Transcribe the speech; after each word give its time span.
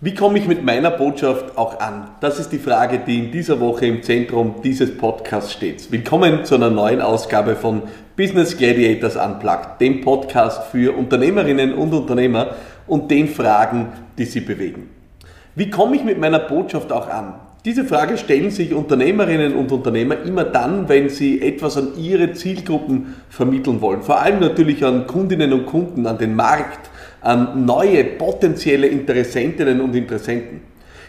Wie 0.00 0.14
komme 0.14 0.38
ich 0.38 0.46
mit 0.46 0.64
meiner 0.64 0.92
Botschaft 0.92 1.58
auch 1.58 1.80
an? 1.80 2.06
Das 2.20 2.38
ist 2.38 2.52
die 2.52 2.60
Frage, 2.60 3.00
die 3.04 3.18
in 3.18 3.32
dieser 3.32 3.58
Woche 3.58 3.86
im 3.86 4.04
Zentrum 4.04 4.54
dieses 4.62 4.96
Podcasts 4.96 5.52
steht. 5.52 5.90
Willkommen 5.90 6.44
zu 6.44 6.54
einer 6.54 6.70
neuen 6.70 7.00
Ausgabe 7.00 7.56
von 7.56 7.82
Business 8.16 8.56
Gladiators 8.56 9.16
Unplugged, 9.16 9.80
dem 9.80 10.00
Podcast 10.02 10.70
für 10.70 10.96
Unternehmerinnen 10.96 11.74
und 11.74 11.92
Unternehmer 11.92 12.54
und 12.86 13.10
den 13.10 13.26
Fragen, 13.26 13.88
die 14.16 14.26
sie 14.26 14.38
bewegen. 14.38 14.88
Wie 15.56 15.68
komme 15.68 15.96
ich 15.96 16.04
mit 16.04 16.20
meiner 16.20 16.38
Botschaft 16.38 16.92
auch 16.92 17.08
an? 17.08 17.34
Diese 17.64 17.84
Frage 17.84 18.18
stellen 18.18 18.52
sich 18.52 18.72
Unternehmerinnen 18.72 19.56
und 19.56 19.72
Unternehmer 19.72 20.22
immer 20.22 20.44
dann, 20.44 20.88
wenn 20.88 21.08
sie 21.08 21.42
etwas 21.42 21.76
an 21.76 21.98
ihre 21.98 22.34
Zielgruppen 22.34 23.16
vermitteln 23.30 23.80
wollen. 23.80 24.02
Vor 24.02 24.20
allem 24.20 24.38
natürlich 24.38 24.84
an 24.84 25.08
Kundinnen 25.08 25.52
und 25.52 25.66
Kunden, 25.66 26.06
an 26.06 26.18
den 26.18 26.36
Markt, 26.36 26.88
an 27.20 27.64
neue 27.64 28.04
potenzielle 28.04 28.86
Interessentinnen 28.86 29.80
und 29.80 29.94
Interessenten. 29.94 30.60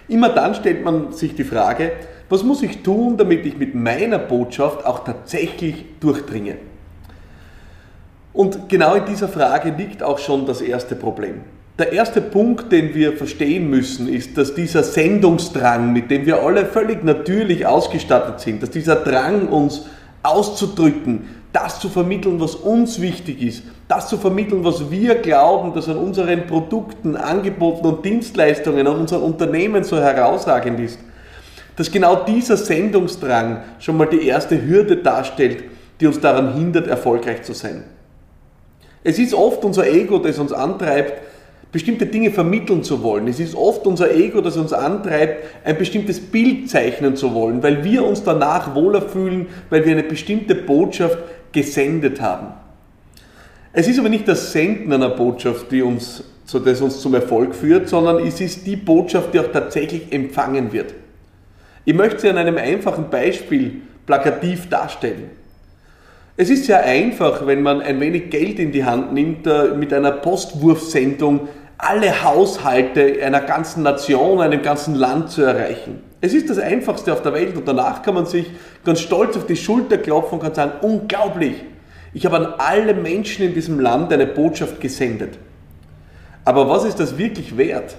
Immer 0.08 0.30
dann 0.30 0.56
stellt 0.56 0.84
man 0.84 1.12
sich 1.12 1.36
die 1.36 1.44
Frage, 1.44 1.92
was 2.30 2.44
muss 2.44 2.62
ich 2.64 2.84
tun, 2.84 3.18
damit 3.18 3.46
ich 3.46 3.58
mit 3.58 3.76
meiner 3.76 4.20
Botschaft 4.20 4.86
auch 4.86 5.04
tatsächlich 5.04 5.86
durchdringe? 6.00 6.56
Und 8.34 8.70
genau 8.70 8.96
in 8.96 9.06
dieser 9.06 9.28
Frage 9.28 9.74
liegt 9.76 10.04
auch 10.04 10.20
schon 10.20 10.46
das 10.46 10.62
erste 10.62 10.96
Problem. 10.96 11.42
Der 11.80 11.94
erste 11.94 12.22
Punkt, 12.22 12.72
den 12.72 12.94
wir 12.94 13.14
verstehen 13.14 13.70
müssen, 13.70 14.08
ist, 14.08 14.38
dass 14.38 14.54
dieser 14.54 14.84
Sendungsdrang, 14.84 15.94
mit 15.94 16.12
dem 16.12 16.26
wir 16.26 16.44
alle 16.44 16.66
völlig 16.66 17.04
natürlich 17.04 17.66
ausgestattet 17.66 18.42
sind, 18.42 18.62
dass 18.62 18.70
dieser 18.70 18.98
Drang, 18.98 19.48
uns 19.48 19.86
auszudrücken, 20.22 21.22
das 21.52 21.80
zu 21.80 21.90
vermitteln, 21.90 22.40
was 22.40 22.56
uns 22.56 23.02
wichtig 23.02 23.42
ist, 23.42 23.64
das 23.88 24.08
zu 24.08 24.18
vermitteln, 24.18 24.64
was 24.64 24.92
wir 24.92 25.16
glauben, 25.16 25.74
dass 25.74 25.90
an 25.90 25.98
unseren 25.98 26.46
Produkten, 26.46 27.16
Angeboten 27.16 27.88
und 27.88 28.06
Dienstleistungen, 28.06 28.86
an 28.86 29.00
unseren 29.00 29.24
Unternehmen 29.24 29.84
so 29.84 29.98
herausragend 29.98 30.80
ist, 30.80 31.00
dass 31.76 31.92
genau 31.92 32.24
dieser 32.24 32.58
Sendungsdrang 32.58 33.64
schon 33.80 33.98
mal 33.98 34.06
die 34.06 34.28
erste 34.28 34.62
Hürde 34.64 34.98
darstellt, 34.98 35.64
die 36.00 36.08
uns 36.08 36.20
daran 36.20 36.54
hindert, 36.54 36.88
erfolgreich 36.88 37.44
zu 37.44 37.54
sein. 37.54 37.84
Es 39.04 39.18
ist 39.18 39.34
oft 39.34 39.64
unser 39.64 39.88
Ego, 39.88 40.20
das 40.20 40.38
uns 40.40 40.52
antreibt, 40.52 41.22
bestimmte 41.72 42.06
Dinge 42.06 42.32
vermitteln 42.32 42.84
zu 42.84 43.04
wollen. 43.04 43.28
Es 43.28 43.40
ist 43.40 43.56
oft 43.56 43.86
unser 43.86 44.14
Ego, 44.14 44.42
das 44.42 44.58
uns 44.58 44.74
antreibt, 44.74 45.44
ein 45.64 45.78
bestimmtes 45.78 46.20
Bild 46.20 46.70
zeichnen 46.70 47.16
zu 47.16 47.34
wollen, 47.34 47.62
weil 47.62 47.84
wir 47.84 48.04
uns 48.04 48.24
danach 48.24 48.76
wohler 48.76 49.02
fühlen, 49.02 49.48
weil 49.70 49.86
wir 49.86 49.92
eine 49.92 50.04
bestimmte 50.04 50.56
Botschaft 50.56 51.18
gesendet 51.52 52.22
haben. 52.22 52.48
Es 53.72 53.88
ist 53.88 54.00
aber 54.00 54.10
nicht 54.10 54.28
das 54.28 54.52
Senden 54.52 54.92
einer 54.92 55.10
Botschaft, 55.10 55.72
die 55.72 55.82
uns, 55.82 56.24
das 56.52 56.82
uns 56.82 57.00
zum 57.02 57.14
Erfolg 57.14 57.54
führt, 57.54 57.88
sondern 57.88 58.26
es 58.26 58.42
ist 58.42 58.66
die 58.66 58.76
Botschaft, 58.76 59.34
die 59.34 59.40
auch 59.40 59.52
tatsächlich 59.52 60.12
empfangen 60.12 60.72
wird. 60.74 60.94
Ich 61.86 61.94
möchte 61.94 62.22
sie 62.22 62.30
an 62.30 62.38
einem 62.38 62.58
einfachen 62.58 63.10
Beispiel 63.10 63.82
plakativ 64.06 64.70
darstellen. 64.70 65.30
Es 66.36 66.50
ist 66.50 66.66
sehr 66.66 66.84
einfach, 66.84 67.46
wenn 67.46 67.62
man 67.62 67.82
ein 67.82 68.00
wenig 68.00 68.30
Geld 68.30 68.60
in 68.60 68.72
die 68.72 68.86
Hand 68.86 69.14
nimmt, 69.14 69.46
äh, 69.46 69.76
mit 69.76 69.94
einer 69.94 70.12
Postwurfsendung 70.12 71.50
alle 71.78 72.24
Haushalte 72.24 73.24
einer 73.24 73.42
ganzen 73.42 73.84
Nation, 73.84 74.42
einem 74.42 74.62
ganzen 74.62 74.96
Land 74.96 75.32
zu 75.32 75.42
erreichen. 75.42 76.02
Es 76.22 76.34
ist 76.34 76.50
das 76.50 76.58
Einfachste 76.58 77.14
auf 77.14 77.22
der 77.22 77.34
Welt 77.34 77.56
und 77.56 77.68
danach 77.68 78.04
kann 78.04 78.14
man 78.14 78.26
sich 78.26 78.48
ganz 78.84 79.00
stolz 79.00 79.38
auf 79.38 79.46
die 79.46 79.56
Schulter 79.56 79.98
klopfen 79.98 80.38
und 80.38 80.44
kann 80.44 80.54
sagen, 80.54 80.74
unglaublich, 80.82 81.64
ich 82.14 82.26
habe 82.26 82.38
an 82.38 82.54
alle 82.58 82.94
Menschen 82.94 83.46
in 83.46 83.54
diesem 83.54 83.80
Land 83.80 84.12
eine 84.12 84.26
Botschaft 84.26 84.82
gesendet. 84.82 85.38
Aber 86.44 86.68
was 86.68 86.84
ist 86.84 87.00
das 87.00 87.18
wirklich 87.18 87.58
wert? 87.58 87.96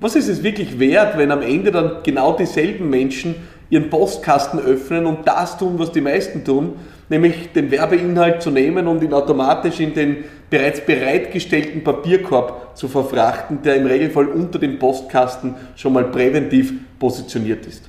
Was 0.00 0.16
ist 0.16 0.28
es 0.28 0.42
wirklich 0.42 0.78
wert, 0.78 1.18
wenn 1.18 1.30
am 1.30 1.42
Ende 1.42 1.70
dann 1.70 2.02
genau 2.02 2.32
dieselben 2.32 2.88
Menschen 2.88 3.34
ihren 3.70 3.88
Postkasten 3.88 4.58
öffnen 4.60 5.06
und 5.06 5.26
das 5.26 5.56
tun, 5.56 5.78
was 5.78 5.92
die 5.92 6.00
meisten 6.00 6.44
tun, 6.44 6.74
nämlich 7.08 7.52
den 7.52 7.70
Werbeinhalt 7.70 8.42
zu 8.42 8.50
nehmen 8.50 8.86
und 8.86 9.02
ihn 9.02 9.14
automatisch 9.14 9.80
in 9.80 9.94
den 9.94 10.24
bereits 10.50 10.80
bereitgestellten 10.80 11.82
Papierkorb 11.84 12.76
zu 12.76 12.88
verfrachten, 12.88 13.62
der 13.62 13.76
im 13.76 13.86
Regelfall 13.86 14.26
unter 14.26 14.58
dem 14.58 14.78
Postkasten 14.78 15.54
schon 15.76 15.92
mal 15.92 16.04
präventiv 16.04 16.72
positioniert 16.98 17.64
ist. 17.66 17.88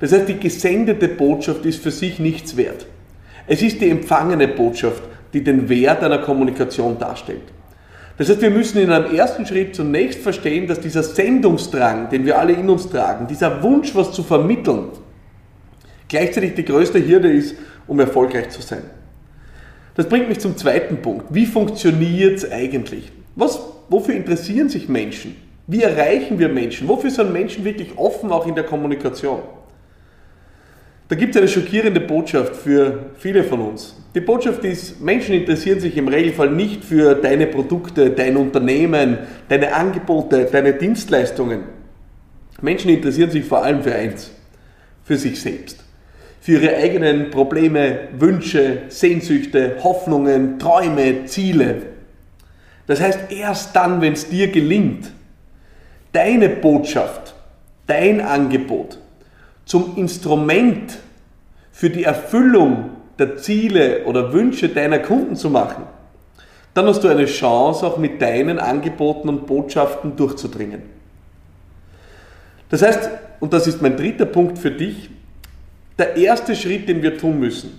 Das 0.00 0.12
heißt, 0.12 0.28
die 0.28 0.40
gesendete 0.40 1.08
Botschaft 1.08 1.66
ist 1.66 1.82
für 1.82 1.90
sich 1.90 2.18
nichts 2.18 2.56
wert. 2.56 2.86
Es 3.46 3.60
ist 3.60 3.80
die 3.80 3.90
empfangene 3.90 4.48
Botschaft, 4.48 5.02
die 5.34 5.44
den 5.44 5.68
Wert 5.68 6.02
einer 6.02 6.18
Kommunikation 6.18 6.98
darstellt. 6.98 7.42
Das 8.16 8.28
heißt, 8.28 8.42
wir 8.42 8.50
müssen 8.50 8.78
in 8.78 8.90
einem 8.90 9.14
ersten 9.14 9.46
Schritt 9.46 9.74
zunächst 9.74 10.20
verstehen, 10.20 10.66
dass 10.66 10.80
dieser 10.80 11.02
Sendungsdrang, 11.02 12.10
den 12.10 12.26
wir 12.26 12.38
alle 12.38 12.52
in 12.52 12.68
uns 12.68 12.88
tragen, 12.88 13.26
dieser 13.26 13.62
Wunsch, 13.62 13.94
was 13.94 14.12
zu 14.12 14.22
vermitteln, 14.22 14.88
gleichzeitig 16.10 16.54
die 16.54 16.64
größte 16.64 17.06
Hürde 17.06 17.32
ist, 17.32 17.54
um 17.86 17.98
erfolgreich 17.98 18.50
zu 18.50 18.60
sein. 18.60 18.82
Das 19.94 20.08
bringt 20.08 20.28
mich 20.28 20.40
zum 20.40 20.56
zweiten 20.56 20.98
Punkt. 20.98 21.26
Wie 21.30 21.46
funktioniert 21.46 22.38
es 22.38 22.50
eigentlich? 22.50 23.10
Was, 23.36 23.60
wofür 23.88 24.14
interessieren 24.14 24.68
sich 24.68 24.88
Menschen? 24.88 25.36
Wie 25.66 25.82
erreichen 25.82 26.38
wir 26.38 26.48
Menschen? 26.48 26.88
Wofür 26.88 27.10
sind 27.10 27.32
Menschen 27.32 27.64
wirklich 27.64 27.96
offen, 27.96 28.30
auch 28.32 28.46
in 28.46 28.54
der 28.54 28.64
Kommunikation? 28.64 29.40
Da 31.08 31.16
gibt 31.16 31.34
es 31.34 31.40
eine 31.40 31.48
schockierende 31.48 32.00
Botschaft 32.00 32.54
für 32.56 33.10
viele 33.18 33.42
von 33.44 33.60
uns. 33.60 33.96
Die 34.14 34.20
Botschaft 34.20 34.64
ist, 34.64 35.00
Menschen 35.00 35.34
interessieren 35.34 35.80
sich 35.80 35.96
im 35.96 36.08
Regelfall 36.08 36.50
nicht 36.50 36.84
für 36.84 37.14
deine 37.14 37.46
Produkte, 37.46 38.10
dein 38.10 38.36
Unternehmen, 38.36 39.18
deine 39.48 39.74
Angebote, 39.74 40.48
deine 40.50 40.74
Dienstleistungen. 40.74 41.64
Menschen 42.60 42.90
interessieren 42.90 43.30
sich 43.30 43.44
vor 43.44 43.64
allem 43.64 43.82
für 43.82 43.94
eins, 43.94 44.30
für 45.04 45.16
sich 45.16 45.40
selbst. 45.40 45.84
Für 46.40 46.52
ihre 46.52 46.76
eigenen 46.76 47.30
Probleme, 47.30 48.08
Wünsche, 48.18 48.82
Sehnsüchte, 48.88 49.76
Hoffnungen, 49.84 50.58
Träume, 50.58 51.26
Ziele. 51.26 51.82
Das 52.86 53.00
heißt, 53.00 53.30
erst 53.30 53.76
dann, 53.76 54.00
wenn 54.00 54.14
es 54.14 54.28
dir 54.28 54.48
gelingt, 54.48 55.12
deine 56.12 56.48
Botschaft, 56.48 57.34
dein 57.86 58.20
Angebot, 58.20 58.98
zum 59.64 59.96
Instrument 59.96 60.98
für 61.70 61.90
die 61.90 62.04
Erfüllung 62.04 62.90
der 63.18 63.36
Ziele 63.36 64.04
oder 64.06 64.32
Wünsche 64.32 64.70
deiner 64.70 64.98
Kunden 64.98 65.36
zu 65.36 65.50
machen, 65.50 65.84
dann 66.74 66.86
hast 66.86 67.04
du 67.04 67.08
eine 67.08 67.26
Chance, 67.26 67.86
auch 67.86 67.98
mit 67.98 68.22
deinen 68.22 68.58
Angeboten 68.58 69.28
und 69.28 69.46
Botschaften 69.46 70.16
durchzudringen. 70.16 70.82
Das 72.70 72.82
heißt, 72.82 73.10
und 73.40 73.52
das 73.52 73.66
ist 73.66 73.82
mein 73.82 73.96
dritter 73.96 74.26
Punkt 74.26 74.58
für 74.58 74.70
dich, 74.70 75.10
der 76.00 76.16
erste 76.16 76.56
Schritt, 76.56 76.88
den 76.88 77.02
wir 77.02 77.16
tun 77.16 77.38
müssen, 77.38 77.78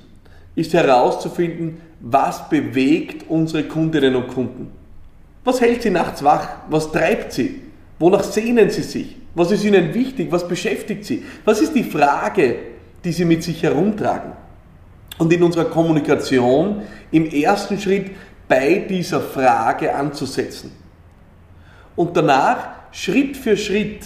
ist 0.56 0.74
herauszufinden, 0.74 1.82
was 2.00 2.50
bewegt 2.50 3.30
unsere 3.30 3.64
Kundinnen 3.64 4.16
und 4.16 4.28
Kunden. 4.28 4.72
Was 5.44 5.60
hält 5.60 5.82
sie 5.82 5.90
nachts 5.90 6.24
wach? 6.24 6.48
Was 6.70 6.92
treibt 6.92 7.34
sie? 7.34 7.62
Wonach 8.00 8.24
sehnen 8.24 8.70
sie 8.70 8.84
sich? 8.84 9.18
Was 9.34 9.52
ist 9.52 9.64
ihnen 9.64 9.94
wichtig? 9.94 10.32
Was 10.32 10.48
beschäftigt 10.48 11.06
sie? 11.06 11.24
Was 11.46 11.62
ist 11.62 11.74
die 11.74 11.84
Frage, 11.84 12.56
die 13.04 13.12
sie 13.12 13.26
mit 13.26 13.44
sich 13.44 13.64
herumtragen? 13.64 14.34
Und 15.18 15.32
in 15.34 15.44
unserer 15.44 15.66
Kommunikation 15.66 16.82
im 17.12 17.30
ersten 17.30 17.80
Schritt 17.80 18.12
bei 18.48 18.86
dieser 18.90 19.22
Frage 19.22 19.96
anzusetzen. 19.96 20.72
Und 21.96 22.18
danach 22.18 22.70
Schritt 22.92 23.38
für 23.38 23.56
Schritt 23.56 24.06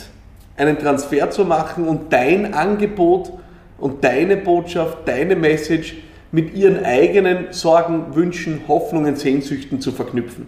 einen 0.57 0.77
Transfer 0.77 1.29
zu 1.31 1.43
machen 1.43 1.87
und 1.87 2.13
dein 2.13 2.53
Angebot 2.53 3.31
und 3.77 4.03
deine 4.03 4.37
Botschaft, 4.37 4.99
deine 5.05 5.35
Message 5.35 5.95
mit 6.31 6.55
ihren 6.55 6.83
eigenen 6.83 7.47
Sorgen, 7.51 8.15
Wünschen, 8.15 8.61
Hoffnungen, 8.67 9.15
Sehnsüchten 9.15 9.79
zu 9.79 9.91
verknüpfen. 9.91 10.47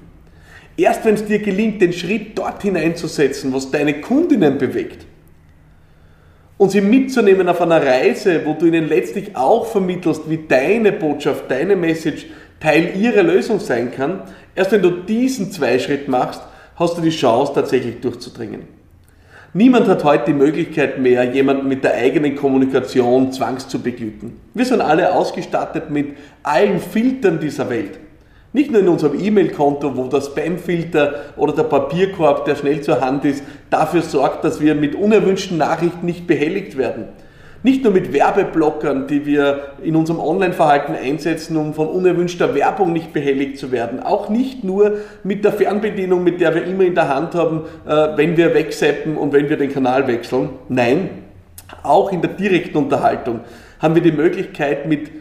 Erst 0.76 1.06
wenn 1.06 1.16
es 1.16 1.26
dir 1.26 1.40
gelingt, 1.40 1.82
den 1.82 1.94
Schritt 1.94 2.38
dort 2.38 2.62
hineinzusetzen, 2.62 3.54
was 3.54 3.72
deine 3.72 4.02
Kundinnen 4.02 4.58
bewegt, 4.58 5.06
und 6.58 6.72
sie 6.72 6.82
mitzunehmen 6.82 7.48
auf 7.50 7.62
einer 7.62 7.86
Reise, 7.86 8.42
wo 8.46 8.54
du 8.54 8.66
ihnen 8.66 8.90
letztlich 8.90 9.36
auch 9.36 9.68
vermittelst, 9.68 10.28
wie 10.28 10.40
deine 10.48 10.92
Botschaft, 10.92 11.50
deine 11.50 11.76
Message 11.76 12.26
Teil 12.60 12.96
ihrer 13.00 13.22
Lösung 13.22 13.60
sein 13.60 13.92
kann, 13.92 14.22
erst 14.56 14.72
wenn 14.72 14.82
du 14.82 14.90
diesen 14.90 15.52
Zweischritt 15.52 16.08
machst, 16.08 16.42
hast 16.76 16.98
du 16.98 17.02
die 17.02 17.12
Chance, 17.12 17.54
tatsächlich 17.54 18.02
durchzudringen. 18.02 18.77
Niemand 19.58 19.88
hat 19.88 20.04
heute 20.04 20.26
die 20.28 20.34
Möglichkeit 20.34 21.00
mehr, 21.00 21.24
jemanden 21.34 21.68
mit 21.68 21.84
der 21.84 21.96
eigenen 21.96 22.36
Kommunikation 22.36 23.32
zwangs 23.32 23.68
zu 23.68 23.82
beglücken. 23.82 24.40
Wir 24.54 24.66
sind 24.66 24.82
alle 24.82 25.16
ausgestattet 25.16 25.90
mit 25.90 26.16
allen 26.44 26.80
Filtern 26.80 27.40
dieser 27.40 27.68
Welt. 27.68 27.98
Nicht 28.54 28.70
nur 28.70 28.82
in 28.82 28.88
unserem 28.88 29.20
E-Mail-Konto, 29.20 29.98
wo 29.98 30.04
der 30.04 30.22
Spam-Filter 30.22 31.34
oder 31.38 31.54
der 31.54 31.64
Papierkorb, 31.64 32.46
der 32.46 32.56
schnell 32.56 32.82
zur 32.82 33.02
Hand 33.02 33.26
ist, 33.26 33.44
dafür 33.72 34.04
sorgt, 34.04 34.44
dass 34.44 34.62
wir 34.62 34.76
mit 34.76 34.94
unerwünschten 34.94 35.58
Nachrichten 35.58 36.06
nicht 36.06 36.28
behelligt 36.28 36.78
werden, 36.78 37.06
Nicht 37.68 37.84
nur 37.84 37.92
mit 37.92 38.14
Werbeblockern, 38.14 39.08
die 39.08 39.26
wir 39.26 39.74
in 39.84 39.98
unserem 39.98 40.22
Online-Verhalten 40.22 40.94
einsetzen, 40.96 41.58
um 41.58 41.74
von 41.74 41.90
unerwünschter 41.90 42.56
Werbung 42.56 42.94
nicht 42.94 43.12
behelligt 43.12 43.58
zu 43.58 43.74
werden. 43.74 44.02
Auch 44.02 44.30
nicht 44.30 44.64
nur 44.64 45.00
mit 45.26 45.44
der 45.44 45.52
Fernbedienung, 45.52 46.24
mit 46.24 46.40
der 46.40 46.56
wir 46.56 46.64
immer 46.64 46.86
in 46.86 46.96
der 46.96 47.14
Hand 47.14 47.36
haben, 47.36 47.64
äh, 47.86 48.16
wenn 48.16 48.38
wir 48.38 48.54
wegseppen 48.54 49.18
und 49.18 49.34
wenn 49.34 49.50
wir 49.50 49.58
den 49.58 49.74
Kanal 49.74 50.08
wechseln. 50.08 50.48
Nein, 50.70 51.10
auch 51.84 52.14
in 52.14 52.22
der 52.22 52.32
direkten 52.32 52.78
Unterhaltung 52.78 53.42
haben 53.82 53.96
wir 53.96 54.02
die 54.02 54.14
Möglichkeit, 54.14 54.88
mit 54.88 55.12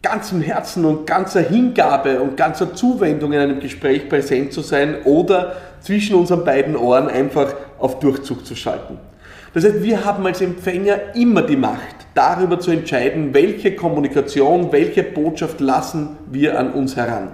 ganzem 0.00 0.42
Herzen 0.42 0.84
und 0.84 1.08
ganzer 1.08 1.40
Hingabe 1.40 2.20
und 2.20 2.36
ganzer 2.36 2.72
Zuwendung 2.72 3.32
in 3.32 3.40
einem 3.40 3.58
Gespräch 3.58 4.08
präsent 4.08 4.52
zu 4.52 4.60
sein 4.60 4.98
oder 5.06 5.56
zwischen 5.80 6.14
unseren 6.14 6.44
beiden 6.44 6.76
Ohren 6.76 7.08
einfach 7.08 7.52
auf 7.80 7.98
Durchzug 7.98 8.46
zu 8.46 8.54
schalten. 8.54 9.09
Das 9.52 9.64
heißt, 9.64 9.82
wir 9.82 10.04
haben 10.04 10.24
als 10.26 10.40
Empfänger 10.40 11.14
immer 11.14 11.42
die 11.42 11.56
Macht, 11.56 11.96
darüber 12.14 12.60
zu 12.60 12.70
entscheiden, 12.70 13.34
welche 13.34 13.74
Kommunikation, 13.74 14.70
welche 14.70 15.02
Botschaft 15.02 15.60
lassen 15.60 16.16
wir 16.30 16.58
an 16.58 16.72
uns 16.72 16.96
heran. 16.96 17.32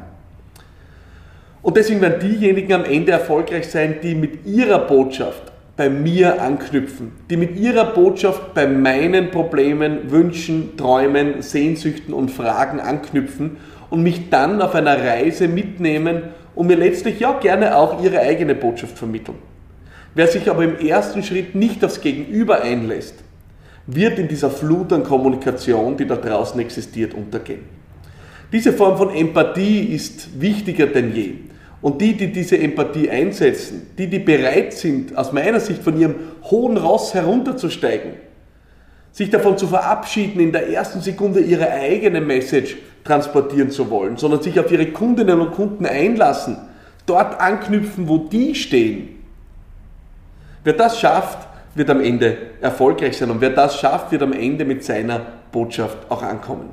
Und 1.61 1.77
deswegen 1.77 2.01
werden 2.01 2.21
diejenigen 2.21 2.73
am 2.73 2.85
Ende 2.85 3.13
erfolgreich 3.13 3.69
sein, 3.69 3.97
die 4.03 4.15
mit 4.15 4.47
ihrer 4.47 4.79
Botschaft 4.79 5.53
bei 5.77 5.91
mir 5.91 6.41
anknüpfen, 6.41 7.13
die 7.29 7.37
mit 7.37 7.59
ihrer 7.59 7.85
Botschaft 7.87 8.55
bei 8.55 8.67
meinen 8.67 9.31
Problemen, 9.31 10.11
Wünschen, 10.11 10.77
Träumen, 10.79 11.43
Sehnsüchten 11.43 12.15
und 12.15 12.31
Fragen 12.31 12.81
anknüpfen 12.81 13.59
und 13.91 14.03
mich 14.03 14.31
dann 14.31 14.63
auf 14.63 14.75
einer 14.75 14.99
Reise 14.99 15.49
mitnehmen 15.49 16.23
und 16.55 16.69
mir 16.69 16.77
letztlich 16.77 17.21
ja 17.21 17.33
gerne 17.39 17.77
auch 17.77 18.03
ihre 18.03 18.21
eigene 18.21 18.55
Botschaft 18.55 18.97
vermitteln. 18.97 19.37
Wer 20.17 20.29
sich 20.29 20.49
aber 20.49 20.65
im 20.65 20.79
ersten 20.79 21.23
Schritt 21.23 21.55
nicht 21.55 21.85
aufs 21.85 22.01
Gegenüber 22.01 22.63
einlässt, 22.63 23.17
wird 23.87 24.19
in 24.19 24.29
dieser 24.29 24.49
Flut 24.49 24.91
an 24.95 25.05
Kommunikation, 25.05 25.95
die 25.99 26.07
da 26.07 26.17
draußen 26.17 26.59
existiert, 26.59 27.13
untergehen. 27.13 27.65
Diese 28.51 28.73
Form 28.73 28.97
von 28.97 29.15
Empathie 29.15 29.81
ist 29.95 30.41
wichtiger 30.41 30.87
denn 30.87 31.15
je. 31.15 31.35
Und 31.83 32.01
die, 32.01 32.15
die 32.15 32.33
diese 32.33 32.59
Empathie 32.59 33.11
einsetzen, 33.11 33.91
die, 33.99 34.07
die 34.07 34.21
bereit 34.21 34.73
sind, 34.73 35.15
aus 35.15 35.33
meiner 35.33 35.61
Sicht 35.61 35.83
von 35.83 36.01
ihrem 36.01 36.15
hohen 36.45 36.79
Ross 36.79 37.13
herunterzusteigen, 37.13 38.13
sich 39.13 39.29
davon 39.29 39.59
zu 39.59 39.67
verabschieden, 39.67 40.41
in 40.41 40.51
der 40.51 40.71
ersten 40.71 41.03
Sekunde 41.03 41.41
ihre 41.41 41.71
eigene 41.71 42.23
Message 42.23 42.79
transportieren 43.05 43.71
zu 43.71 43.91
wollen, 43.91 44.17
sondern 44.17 44.41
sich 44.41 44.59
auf 44.59 44.73
ihre 44.73 44.87
Kundinnen 44.87 45.39
und 45.43 45.53
Kunden 45.53 45.85
einlassen, 45.85 46.57
dort 47.05 47.39
anknüpfen, 47.39 48.09
wo 48.09 48.17
die 48.17 48.55
stehen. 48.55 49.16
Wer 50.67 50.73
das 50.73 50.99
schafft, 50.99 51.47
wird 51.77 51.89
am 51.91 52.01
Ende 52.01 52.37
erfolgreich 52.61 53.17
sein 53.17 53.31
und 53.31 53.41
wer 53.41 53.51
das 53.51 53.79
schafft, 53.79 54.11
wird 54.11 54.25
am 54.25 54.33
Ende 54.33 54.65
mit 54.65 54.83
seiner 54.83 55.21
Botschaft 55.53 55.97
auch 56.09 56.25
ankommen. 56.25 56.71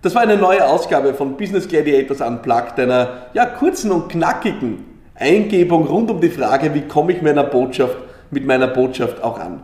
Das 0.00 0.14
war 0.14 0.22
eine 0.22 0.38
neue 0.38 0.66
Ausgabe 0.66 1.12
von 1.12 1.36
Business 1.36 1.68
Gladiators 1.68 2.22
Unplugged, 2.22 2.80
einer 2.80 3.26
ja, 3.34 3.44
kurzen 3.44 3.90
und 3.90 4.08
knackigen 4.08 4.86
Eingebung 5.14 5.86
rund 5.86 6.10
um 6.10 6.18
die 6.18 6.30
Frage, 6.30 6.72
wie 6.72 6.80
komme 6.80 7.12
ich 7.12 7.20
meiner 7.20 7.44
Botschaft, 7.44 7.98
mit 8.30 8.46
meiner 8.46 8.68
Botschaft 8.68 9.22
auch 9.22 9.38
an. 9.38 9.62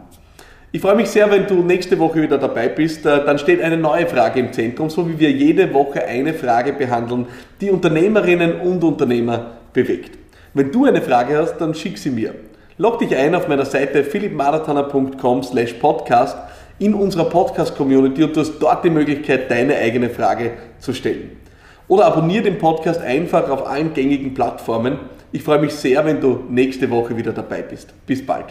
Ich 0.71 0.83
freue 0.83 0.97
mich 0.97 1.09
sehr, 1.09 1.31
wenn 1.31 1.47
du 1.47 1.63
nächste 1.63 1.99
Woche 1.99 2.21
wieder 2.21 2.37
dabei 2.37 2.69
bist. 2.69 3.07
Äh, 3.07 3.25
dann 3.25 3.39
steht 3.39 3.63
eine 3.63 3.79
neue 3.79 4.07
Frage 4.07 4.39
im 4.39 4.53
Zentrum, 4.53 4.91
so 4.91 5.09
wie 5.09 5.19
wir 5.19 5.31
jede 5.31 5.73
Woche 5.73 6.05
eine 6.05 6.35
Frage 6.35 6.75
behandeln, 6.75 7.27
die 7.59 7.71
Unternehmerinnen 7.71 8.61
und 8.61 8.85
Unternehmer 8.85 9.53
bewegt. 9.73 10.19
Wenn 10.53 10.71
du 10.71 10.85
eine 10.85 11.01
Frage 11.01 11.39
hast, 11.39 11.57
dann 11.57 11.75
schick 11.75 11.97
sie 11.97 12.11
mir. 12.11 12.35
Log 12.83 12.99
dich 12.99 13.15
ein 13.15 13.33
auf 13.37 13.47
meiner 13.47 13.65
Seite 13.65 14.03
philippmarathoner.com 14.03 15.45
slash 15.45 15.75
podcast 15.75 16.37
in 16.81 16.95
unserer 16.95 17.27
Podcast-Community 17.27 18.25
und 18.25 18.35
du 18.35 18.41
hast 18.41 18.59
dort 18.59 18.85
die 18.85 18.91
Möglichkeit, 18.91 19.49
deine 19.49 19.77
eigene 19.77 20.11
Frage 20.11 20.55
zu 20.81 20.93
stellen. 20.93 21.37
Oder 21.87 22.07
abonniere 22.07 22.43
den 22.43 22.59
Podcast 22.59 23.01
einfach 23.01 23.49
auf 23.51 23.69
allen 23.69 23.95
gängigen 23.95 24.35
Plattformen. 24.35 24.99
Ich 25.31 25.45
freue 25.45 25.61
mich 25.61 25.75
sehr, 25.75 26.05
wenn 26.05 26.21
du 26.21 26.41
nächste 26.51 26.91
Woche 26.91 27.17
wieder 27.17 27.31
dabei 27.31 27.63
bist. 27.63 27.95
Bis 28.05 28.27
bald. 28.27 28.47